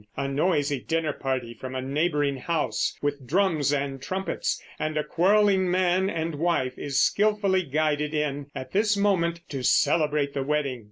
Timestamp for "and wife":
6.09-6.73